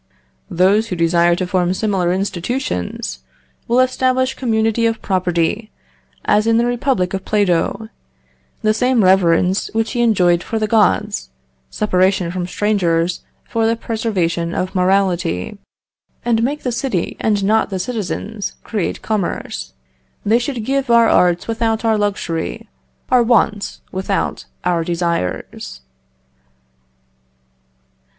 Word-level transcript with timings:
"Those 0.49 0.87
who 0.87 0.95
desire 0.95 1.35
to 1.35 1.45
form 1.45 1.75
similar 1.75 2.11
institutions, 2.11 3.19
will 3.67 3.79
establish 3.79 4.33
community 4.33 4.87
of 4.87 4.99
property, 5.03 5.69
as 6.25 6.47
in 6.47 6.57
the 6.57 6.65
republic 6.65 7.13
of 7.13 7.23
Plato, 7.23 7.87
the 8.63 8.73
same 8.73 9.03
reverence 9.03 9.69
which 9.73 9.91
he 9.91 10.01
enjoined 10.01 10.41
for 10.41 10.57
the 10.57 10.65
gods, 10.65 11.29
separation 11.69 12.31
from 12.31 12.47
strangers 12.47 13.21
for 13.43 13.67
the 13.67 13.75
preservation 13.75 14.55
of 14.55 14.73
morality, 14.73 15.59
and 16.25 16.41
make 16.41 16.63
the 16.63 16.71
city 16.71 17.15
and 17.19 17.43
not 17.43 17.69
the 17.69 17.77
citizens 17.77 18.55
create 18.63 19.03
commerce: 19.03 19.73
they 20.25 20.39
should 20.39 20.65
give 20.65 20.89
our 20.89 21.09
arts 21.09 21.47
without 21.47 21.85
our 21.85 21.95
luxury, 21.95 22.67
our 23.11 23.21
wants 23.21 23.81
without 23.91 24.45
our 24.65 24.83
desires." 24.83 25.81